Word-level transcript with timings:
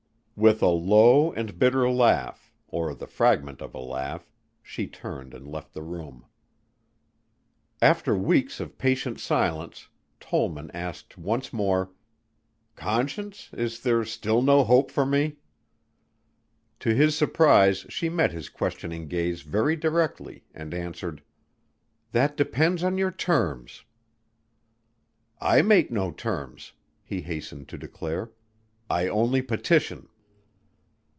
With 0.43 0.63
a 0.63 0.65
low 0.69 1.31
and 1.33 1.59
bitter 1.59 1.87
laugh 1.87 2.51
or 2.67 2.95
the 2.95 3.05
fragment 3.05 3.61
of 3.61 3.75
a 3.75 3.79
laugh, 3.79 4.27
she 4.63 4.87
turned 4.87 5.35
and 5.35 5.47
left 5.47 5.75
the 5.75 5.83
room. 5.83 6.25
After 7.79 8.17
weeks 8.17 8.59
of 8.59 8.75
patient 8.79 9.19
silence, 9.19 9.89
Tollman 10.19 10.71
asked 10.73 11.15
once 11.15 11.53
more, 11.53 11.91
"Conscience, 12.75 13.51
is 13.53 13.81
there 13.83 14.03
still 14.03 14.41
no 14.41 14.63
hope 14.63 14.89
for 14.89 15.05
me?" 15.05 15.37
To 16.79 16.95
his 16.95 17.15
surprise 17.15 17.85
she 17.89 18.09
met 18.09 18.31
his 18.31 18.49
questioning 18.49 19.07
gaze 19.07 19.43
very 19.43 19.75
directly 19.75 20.43
and 20.55 20.73
answered, 20.73 21.21
"That 22.13 22.35
depends 22.35 22.83
on 22.83 22.97
your 22.97 23.11
terms." 23.11 23.85
"I 25.39 25.61
make 25.61 25.91
no 25.91 26.09
terms," 26.11 26.73
he 27.03 27.21
hastened 27.21 27.67
to 27.69 27.77
declare. 27.77 28.31
"I 28.89 29.07
only 29.07 29.43
petition." 29.43 30.07